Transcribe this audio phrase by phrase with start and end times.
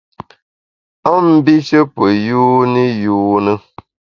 [1.09, 3.53] A mbishe pe yuni yune.